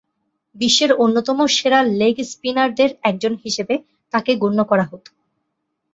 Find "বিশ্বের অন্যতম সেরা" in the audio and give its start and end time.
0.55-1.79